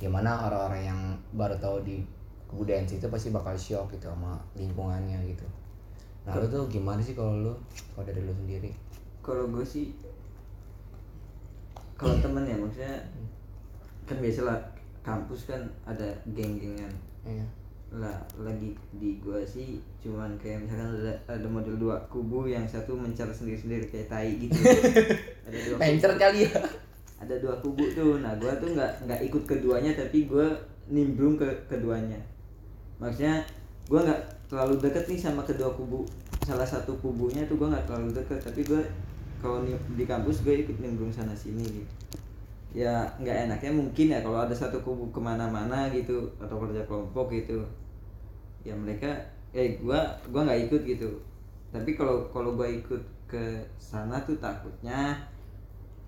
[0.00, 1.00] Gimana orang-orang yang
[1.36, 2.00] baru tahu di
[2.48, 5.44] kebudayaan situ pasti bakal shock gitu sama lingkungannya gitu.
[6.24, 7.52] Nah lu tuh gimana sih kalau lu
[7.92, 8.72] kalau dari lu sendiri?
[9.26, 9.90] kalau gue sih
[11.98, 12.94] kalau temen ya maksudnya
[14.06, 14.58] kan biasalah
[15.02, 16.90] kampus kan ada geng-gengan.
[17.26, 17.46] Iya.
[17.86, 22.98] lah lagi di gua sih cuman kayak misalkan ada, ada model dua kubu yang satu
[22.98, 24.58] mencar sendiri-sendiri kayak tai gitu.
[25.46, 26.66] Ada dua Pencer kali ya.
[27.22, 28.18] ada dua kubu tuh.
[28.18, 30.50] Nah gua tuh nggak nggak ikut keduanya tapi gua
[30.90, 32.18] nimbrung ke keduanya.
[32.98, 33.46] Maksudnya
[33.86, 36.02] gua nggak terlalu deket nih sama kedua kubu.
[36.42, 38.82] Salah satu kubunya tuh gua nggak terlalu deket tapi gua
[39.40, 41.92] kalau di kampus gue ikut nimbrung sana sini gitu
[42.74, 47.30] ya nggak enaknya mungkin ya kalau ada satu kubu ke mana-mana gitu atau kerja kelompok
[47.32, 47.62] gitu.
[48.66, 49.08] Ya mereka
[49.54, 50.02] eh gua
[50.32, 51.08] gua nggak ikut gitu.
[51.70, 55.14] Tapi kalau kalau gua ikut ke sana tuh takutnya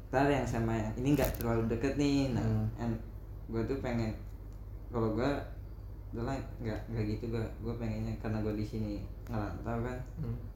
[0.09, 2.33] ntar yang sama yang ini nggak terlalu deket nih.
[2.35, 2.45] Nah
[2.77, 2.97] Hmm.
[3.49, 4.13] gua tuh pengen
[4.93, 5.41] kalau gua
[6.13, 7.45] udah nggak nggak gitu gua.
[7.65, 9.99] Gua pengennya karena gua di sini ngerantau kan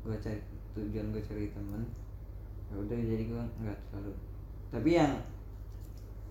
[0.05, 0.41] gua cari
[0.77, 1.83] tujuan gua cari temen.
[2.69, 4.13] Ya udah jadi gua nggak terlalu.
[4.73, 5.13] Tapi yang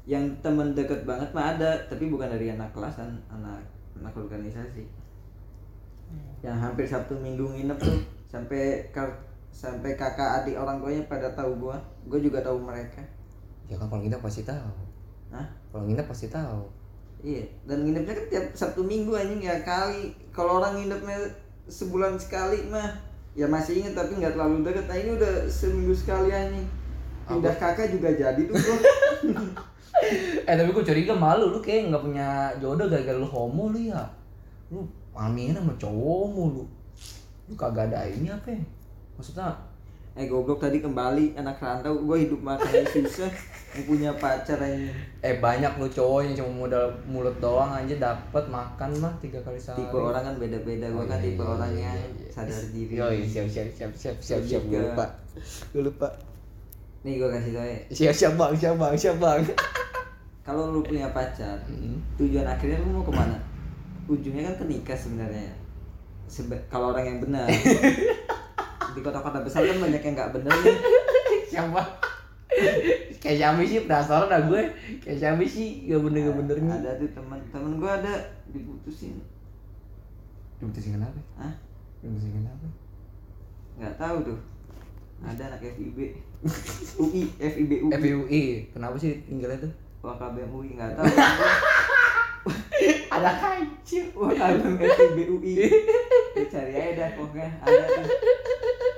[0.09, 3.61] yang temen deket banget mah ada tapi bukan dari anak kelasan anak
[3.97, 4.85] anak organisasi.
[6.41, 9.21] Yang hampir sabtu minggu nginep tuh sampai kar-
[9.53, 11.77] sampai kakak adik orang tuanya pada tahu gua.
[12.09, 13.03] Gua juga tahu mereka.
[13.69, 14.73] Ya kan kalau nginep pasti tahu.
[15.31, 15.47] Hah?
[15.71, 16.67] kalau nginep pasti tahu.
[17.21, 20.17] Iya dan nginepnya kan tiap sabtu minggu anjing ya kali.
[20.33, 21.29] Kalau orang nginepnya
[21.69, 22.89] sebulan sekali mah
[23.37, 24.89] ya masih inget tapi nggak terlalu deket.
[24.89, 26.80] Nah ini udah seminggu sekali anjing
[27.27, 28.77] pindah kakak juga jadi tuh gua
[30.49, 34.01] eh tapi gue curiga malu lu kayak nggak punya jodoh gara-gara lu homo lu ya.
[34.73, 34.81] Lu
[35.13, 36.63] amin sama cowok mulu.
[37.47, 38.61] Lu kagak ada ini apa ya?
[39.19, 39.51] Maksudnya
[40.11, 43.31] eh goblok tadi kembali anak rantau gue hidup makannya susah
[43.71, 44.91] mau punya pacar ini
[45.23, 49.55] eh banyak lu cowok yang cuma modal mulut doang aja dapat makan mah tiga kali
[49.55, 49.87] sehari.
[49.87, 52.27] Tipe orang kan beda-beda gue Oh, kan iya, tipe iya, orangnya iya, iya.
[52.27, 52.93] sadar diri.
[52.99, 55.05] Yo, siap siap siap siap siap siap gue lupa.
[55.71, 56.07] gue lupa
[57.01, 57.79] nih gue kasih tau ya.
[57.89, 59.41] Siap siap bang siap bang siap bang.
[60.45, 61.57] Kalau lu punya pacar
[62.17, 63.37] tujuan akhirnya lu mau ke mana?
[64.09, 65.53] Ujungnya kan ke nikah sebenarnya.
[66.25, 67.45] Sebe- kalau orang yang benar.
[68.95, 70.77] Di kota-kota besar kan banyak yang nggak bener nih
[71.51, 71.81] siapa?
[73.21, 74.61] Kayak siapa sih penasaran dah gue.
[74.99, 78.13] Kayak siapa sih gak bener gak benernya ada tuh teman teman gue ada
[78.51, 79.21] diputusin.
[80.59, 81.19] Diputusin kenapa?
[81.37, 81.53] Ah
[82.01, 82.67] diputusin kenapa?
[83.79, 84.39] Nggak tahu tuh
[85.21, 85.97] ada anak FIB
[86.97, 89.71] UI FIB UI FUI kenapa sih tinggalnya tuh?
[90.01, 91.05] WKBM UI nggak tahu.
[93.13, 95.53] Ada kancil WKBM FIB UI
[96.49, 97.49] cari aja dah pokoknya.
[97.61, 98.05] Ada tuh.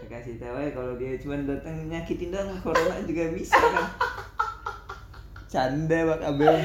[0.07, 3.88] Kasih tahu ya kalau dia cuma datang nyakitin doang corona juga bisa kan?
[5.51, 6.59] Canda WKBM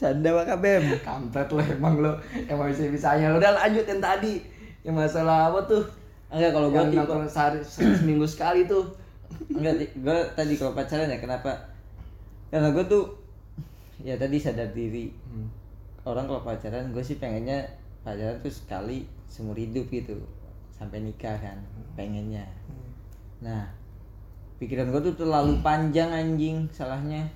[0.00, 2.12] canda WKBM kampret lo emang lo
[2.48, 4.40] emang bisa bisanya udah lanjut yang tadi.
[4.80, 5.84] Yang masalah apa tuh
[6.30, 8.86] enggak kalau gue tipe sehari se- seminggu sekali tuh.
[9.50, 11.50] Enggak gue tadi kalau pacaran ya kenapa?
[12.48, 13.04] Karena gue tuh
[14.00, 15.10] ya tadi sadar diri.
[16.02, 17.66] Orang kalau pacaran gue sih pengennya
[18.00, 20.16] pacaran tuh sekali seumur hidup gitu.
[20.72, 21.58] Sampai nikah kan
[21.94, 22.46] pengennya.
[23.42, 23.66] Nah
[24.56, 27.26] pikiran gue tuh terlalu panjang anjing salahnya.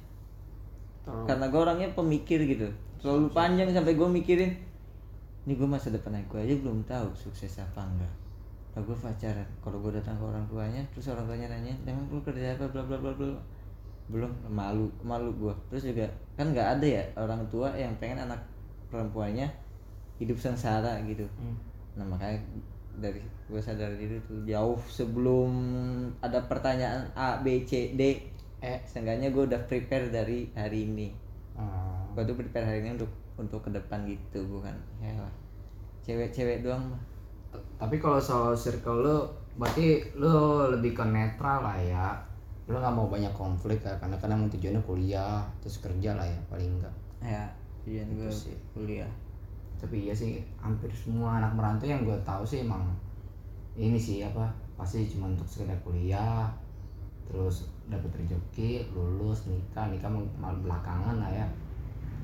[1.05, 2.71] Terlalu- karena gue orangnya pemikir gitu.
[3.03, 4.53] Terlalu panjang sampai gue mikirin
[5.45, 8.09] ini gue masa depan gue aja belum tahu sukses apa enggak
[8.75, 9.49] nah gue pacaran.
[9.63, 12.67] Kalau gue datang ke orang tuanya terus orang tuanya nanya emang lu kerja apa?
[12.71, 13.39] Bla bla bla bla
[14.05, 16.05] belum malu malu gue terus juga
[16.37, 18.37] kan nggak ada ya orang tua yang pengen anak
[18.93, 19.49] perempuannya
[20.21, 21.25] hidup sengsara gitu.
[21.41, 21.57] Hmm.
[21.97, 22.37] nah makanya
[23.01, 25.51] dari gue sadar diri tuh jauh sebelum
[26.21, 28.23] ada pertanyaan A B C D
[28.61, 31.09] eh seenggaknya gue udah prepare dari hari ini.
[31.57, 32.05] Oh.
[32.13, 33.11] gue tuh prepare hari ini untuk
[33.41, 34.75] untuk ke depan gitu bukan.
[35.01, 35.33] Ya lah.
[36.05, 37.03] cewek-cewek doang mah
[37.79, 39.19] tapi kalau soal circle lo
[39.55, 42.07] berarti lo lebih ke netral lah ya.
[42.65, 46.39] Lo nggak mau banyak konflik ya karena kan emang tujuannya kuliah terus kerja lah ya
[46.49, 47.45] paling enggak ya
[47.85, 48.57] tujuan gue Itu sih.
[48.73, 49.13] kuliah.
[49.77, 52.89] Tapi iya sih hampir semua anak merantau yang gue tahu sih emang
[53.77, 54.49] ini sih apa
[54.81, 56.49] pasti cuma untuk sekedar kuliah
[57.29, 61.47] terus dapat rezeki lulus nikah nikah mau mal belakangan lah ya.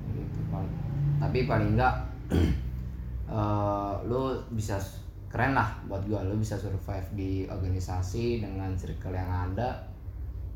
[0.08, 0.72] Gitu paling.
[1.20, 1.94] Tapi paling enggak
[3.30, 4.80] eh lu bisa
[5.30, 6.26] keren lah buat gua.
[6.26, 9.86] Lu bisa survive di organisasi dengan circle yang ada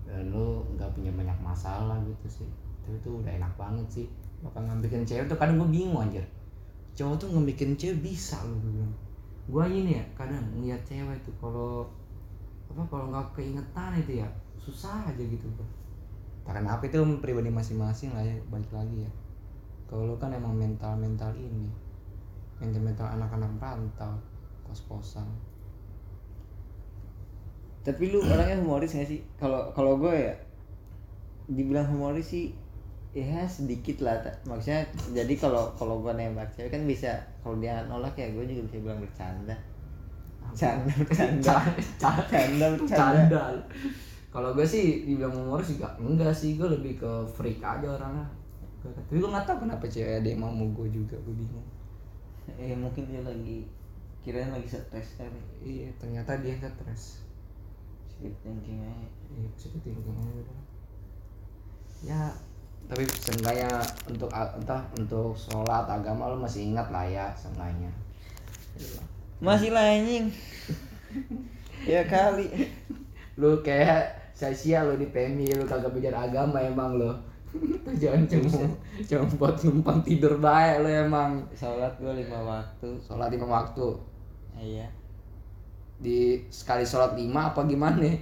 [0.05, 2.51] dan lu nggak punya banyak masalah gitu sih.
[2.85, 4.07] Itu tuh udah enak banget sih.
[4.43, 6.27] Bakal ngambilin cewek tuh kadang gue bingung anjir.
[6.93, 8.93] Cowok tuh ngebikin cewek bisa gue bilang.
[9.49, 11.89] Gue ini ya kadang ngeliat cewek tuh kalau
[12.69, 15.65] apa kalau nggak keingetan itu ya susah aja gitu bro.
[16.45, 19.11] Tak kenapa itu pribadi masing-masing lah ya balik lagi ya.
[19.89, 21.71] Kalau lu kan emang mental mental ini
[22.61, 24.15] mental mental anak-anak perantau
[24.65, 25.27] kos-kosan.
[27.85, 29.21] Tapi lu orangnya humoris gak sih?
[29.37, 30.35] Kalau kalau gue ya
[31.45, 32.57] dibilang humoris sih
[33.15, 34.83] ya sedikit lah maksudnya
[35.15, 37.15] jadi kalau kalau gue nembak cewek kan bisa
[37.47, 39.57] kalau dia nolak ya gue juga bisa bilang bercanda.
[40.57, 41.57] Canda bercanda.
[42.01, 43.21] Canda bercanda.
[43.29, 43.45] Canda
[44.35, 46.59] kalau gue sih dibilang humoris juga enggak sih.
[46.59, 48.27] Gue lebih ke freak aja orangnya.
[48.83, 51.15] Tapi gue nggak tahu kenapa cewek ada yang mau gue juga.
[51.23, 51.63] Gue bingung.
[52.59, 53.63] Eh mungkin dia lagi
[54.25, 57.21] kirain lagi stres kali iya ternyata dia stres.
[58.09, 59.09] Sedikit thinking aja.
[59.37, 60.61] Iya positif thinking aja udah.
[62.01, 62.23] Ya
[62.89, 67.93] tapi seenggaknya untuk entah untuk sholat agama lo masih ingat lah ya seenggaknya.
[69.45, 70.33] Masih lah anjing.
[71.85, 72.49] Ya kali.
[73.37, 77.13] Lu kayak sia-sia lu di PMI lu kagak belajar agama emang lo
[78.03, 78.67] jangan cuma
[79.07, 81.45] cuma buat numpang tidur baik lo emang.
[81.53, 82.89] Sholat gue lima waktu.
[83.05, 84.14] Sholat lima waktu
[84.61, 84.87] iya.
[85.99, 88.03] Di sekali sholat lima apa gimana?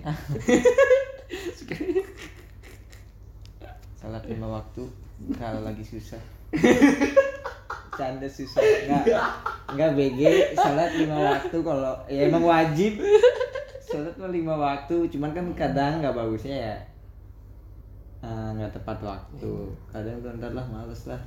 [4.03, 4.83] Sholat lima waktu
[5.39, 6.19] kalau lagi susah.
[7.95, 8.59] Canda susah.
[8.61, 9.31] Nggak.
[9.73, 10.21] Nggak BG
[10.59, 12.99] sholat lima waktu kalau ya emang wajib.
[13.87, 16.77] Sholat lima waktu cuman kan kadang nggak bagusnya ya
[18.27, 19.55] eh, nggak tepat waktu.
[19.89, 21.23] Kadang bentar lah males lah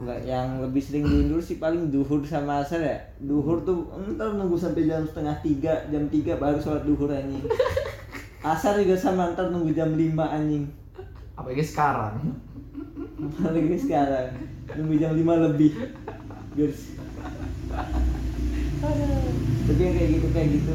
[0.00, 2.96] nggak yang lebih sering diundur sih paling duhur sama asar ya.
[3.20, 7.44] Duhur tuh ntar nunggu sampai jam setengah tiga jam tiga baru sholat duhur anjing.
[8.40, 10.66] Asar juga sama ntar nunggu jam lima anjing.
[11.36, 12.36] Apalagi sekarang.
[13.20, 14.32] Apalagi sekarang.
[14.70, 15.74] Nunggu jam 5 lebih
[16.54, 16.94] guys
[19.66, 20.74] tapi yang kayak gitu kayak gitu.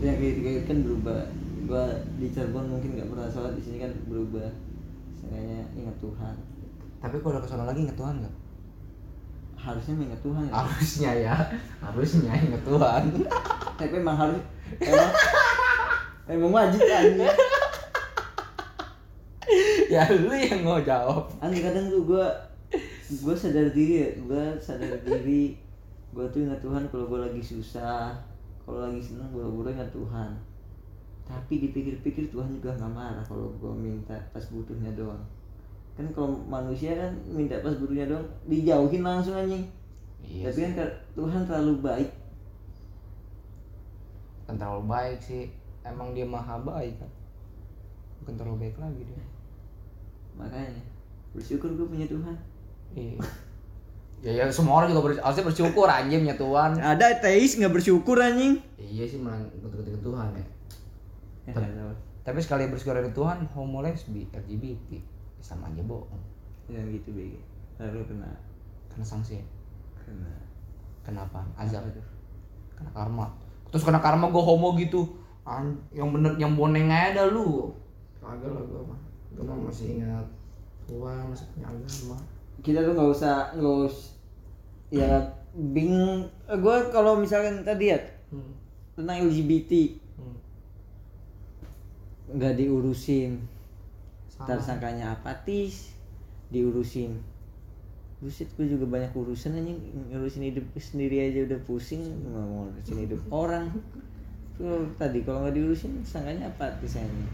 [0.00, 1.20] Yang kayak gitu, kayak gitu kan berubah.
[1.68, 1.84] Gua
[2.16, 4.48] di Cirebon mungkin nggak pernah sholat di sini kan berubah.
[5.16, 6.36] Seenggaknya ingat Tuhan
[7.02, 8.34] tapi kalau udah ke sana lagi inget Tuhan nggak?
[9.58, 10.52] Harusnya ingat Tuhan ya.
[10.54, 11.34] Harusnya ya.
[11.82, 13.02] Harusnya inget Tuhan.
[13.78, 14.38] Tapi emang harus
[14.78, 15.10] emang
[16.30, 17.02] emang wajib kan?
[17.18, 17.30] Ya
[19.90, 21.26] ya lu yang mau jawab.
[21.42, 22.30] Aneh kadang tuh gua
[23.18, 24.08] gua sadar diri ya.
[24.22, 25.58] Gua sadar diri.
[26.14, 28.14] Gua tuh ingat Tuhan kalau gua lagi susah
[28.62, 30.30] kalau lagi senang gua gua ingat Tuhan.
[31.26, 35.22] Tapi dipikir-pikir Tuhan juga nggak marah kalau gua minta pas butuhnya doang
[35.92, 39.60] kan kalau manusia kan minta pas butuhnya doang dijauhin langsung anjing.
[40.18, 42.10] Iya tapi kan ka- Tuhan terlalu baik.
[44.42, 45.42] Bukan terlalu baik sih
[45.82, 47.10] emang dia maha baik kan.
[48.22, 49.24] Bukan terlalu baik lagi dia.
[50.32, 50.80] Makanya
[51.32, 52.36] bersyukur gua punya Tuhan.
[52.92, 53.16] Iya.
[54.22, 56.70] Ya ya semua orang juga bers harusnya bersyukur anjing punya Tuhan.
[56.78, 58.62] Ada teis nggak bersyukur anjing?
[58.78, 60.44] Iya sih malah ketika Tuhan ya.
[61.42, 61.90] Ya, tahu.
[62.22, 64.94] tapi sekali bersyukur dari Tuhan homo lesbi LGBT
[65.42, 66.22] sama aja bohong
[66.70, 67.52] yang gitu BG
[67.82, 68.30] lalu kena
[68.92, 69.40] kena sanksi.
[69.40, 69.44] Ya?
[69.98, 70.30] kena
[71.02, 71.82] kenapa azab.
[72.76, 73.26] kena karma.
[73.72, 75.18] Terus kena karma gue homo gitu.
[75.42, 77.74] An yang bener yang boneng aja dah lu.
[78.22, 79.00] Kagak lah gue mah.
[79.34, 80.26] Gue mah masih ingat.
[80.86, 82.16] Tuhan masih punya agama.
[82.62, 84.10] Kita tuh nggak usah nggak usah
[84.92, 85.08] ya
[85.56, 88.52] bingung gue kalau misalkan tadi ya hmm.
[88.92, 89.72] tentang LGBT
[90.20, 90.36] Hmm.
[92.36, 93.40] nggak diurusin.
[93.40, 93.61] Sama.
[94.48, 95.94] Tersangkanya apatis?
[96.52, 97.18] Diurusin.
[98.22, 99.78] Buset gue juga banyak urusan anjing.
[100.12, 102.02] Ngurusin hidup gue sendiri aja udah pusing.
[102.02, 103.66] Nggak mau ngurusin hidup orang.
[104.58, 107.30] Tuh tadi kalau nggak diurusin sangkanya apatis anjing?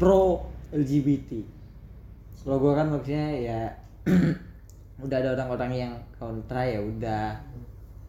[0.00, 1.62] Pro LGBT
[2.42, 3.60] kalau gue kan maksudnya ya
[5.04, 7.38] udah ada orang-orang yang kontra ya udah.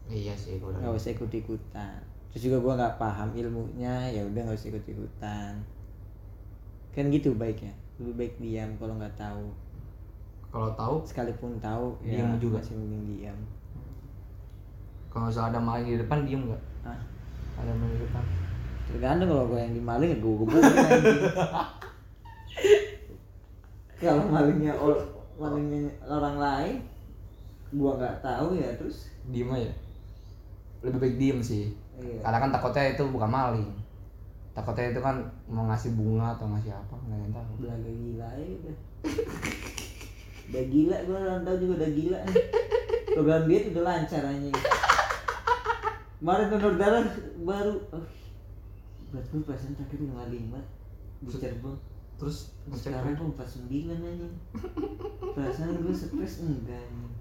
[0.10, 2.02] Iya sih gue nggak usah ikut ikutan
[2.34, 5.54] terus juga gua nggak paham ilmunya ya udah nggak usah ikut ikutan
[6.98, 7.70] kan gitu baiknya
[8.02, 9.46] lebih baik diam kalau nggak tahu.
[10.54, 10.96] Kalau tahu?
[11.06, 12.62] Sekalipun tahu Diam ya juga.
[12.62, 13.38] masih mending diam.
[15.10, 16.64] Kalau misalnya ada maling di depan diem nggak?
[16.86, 17.02] Ah
[17.62, 18.24] ada maling di depan.
[18.90, 21.22] Tergantung kalau gua yang dimaling ya gebukin anjing.
[24.04, 24.74] Kalau malingnya
[25.40, 26.76] malingnya orang lain
[27.74, 29.08] gua nggak tahu ya terus?
[29.32, 29.72] Diem aja.
[30.84, 31.72] Lebih baik diem sih.
[31.98, 32.20] Iya.
[32.26, 33.70] Karena kan takutnya itu bukan maling
[34.54, 35.18] takutnya itu kan
[35.50, 37.52] mau ngasih bunga atau ngasih apa nggak yang tahu.
[37.62, 38.76] Belaga gila ya udah.
[40.44, 42.46] Udah gila gue tahu juga udah gila nih.
[43.14, 44.58] Program diet udah lancar anjing
[46.24, 47.04] kemarin donor darah
[47.44, 48.08] baru oh,
[49.12, 50.60] berat gue perasaan terakhir lima lima
[51.20, 51.76] di Cirebon.
[52.16, 54.36] Terus sekarang kok empat sembilan anjing
[55.36, 57.12] perasaan gue stres enggak anjing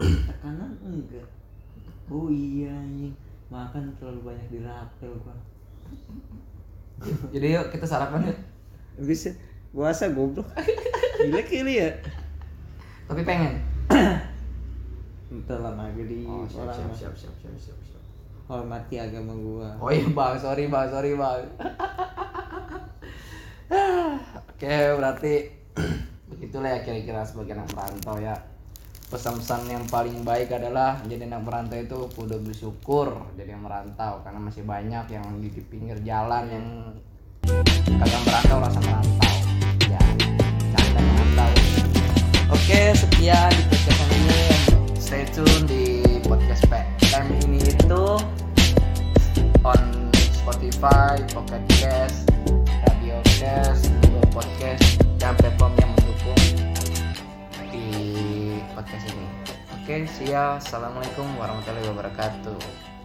[0.00, 1.28] tekanan enggak.
[2.08, 3.12] Oh iya anjing.
[3.52, 5.36] Makan terlalu banyak di rapel gua
[7.34, 8.38] jadi yuk kita sarapan yuk.
[8.98, 9.30] Bisa
[9.70, 10.48] puasa goblok.
[11.22, 11.90] Gila kali ya.
[13.06, 13.62] Tapi pengen.
[15.28, 18.02] Entar lah maghrib oh siap siap siap siap siap siap, siap.
[18.48, 19.76] hormati agama gua.
[19.78, 20.34] Oh iya bang.
[20.40, 20.86] Sorry bang.
[20.88, 21.42] Sorry bang.
[24.56, 25.34] Oke berarti
[26.32, 28.34] begitulah ya kira-kira sebagai anak merantau ya
[29.08, 33.08] pesan-pesan yang paling baik adalah jadi anak merantau itu kudu bersyukur
[33.40, 36.66] jadi yang merantau karena masih banyak yang di, di pinggir jalan yang
[37.98, 39.34] kagak merantau rasa merantau.
[39.88, 40.02] Ya
[40.76, 41.50] canda merantau.
[42.52, 44.42] Oke sekian di podcast ini.
[45.00, 45.84] Stay tune di
[46.28, 48.04] podcast PM ini itu
[49.64, 49.82] on
[50.36, 52.28] Spotify, Pocket Cast,
[52.84, 56.44] Radio Cast, Google Podcast, dan platform yang mendukung.
[57.72, 57.84] Di
[58.78, 59.26] podcast ini.
[59.74, 60.62] Oke, see ya.
[60.62, 62.97] Assalamualaikum warahmatullahi wabarakatuh.